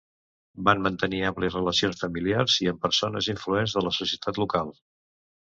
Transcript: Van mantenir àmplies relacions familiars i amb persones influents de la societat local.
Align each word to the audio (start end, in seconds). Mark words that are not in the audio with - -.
Van 0.69 0.79
mantenir 0.85 1.19
àmplies 1.29 1.57
relacions 1.57 2.01
familiars 2.05 2.57
i 2.65 2.71
amb 2.73 2.81
persones 2.87 3.29
influents 3.35 3.77
de 3.77 3.85
la 3.91 3.95
societat 4.01 4.43
local. 4.47 4.75